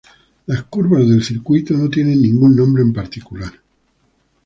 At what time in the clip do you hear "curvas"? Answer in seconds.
0.63-1.07